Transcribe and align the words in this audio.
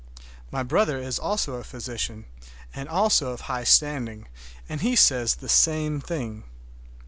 My 0.49 0.63
brother 0.63 0.97
is 0.97 1.19
also 1.19 1.53
a 1.53 1.63
physician, 1.63 2.25
and 2.73 2.89
also 2.89 3.33
of 3.33 3.41
high 3.41 3.65
standing, 3.65 4.27
and 4.67 4.81
he 4.81 4.95
says 4.95 5.35
the 5.35 5.47
same 5.47 6.01
thing. 6.01 6.43